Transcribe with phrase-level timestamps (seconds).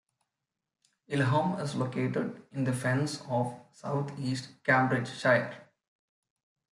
[1.09, 5.69] Isleham is located in the Fens of south-east Cambridgeshire.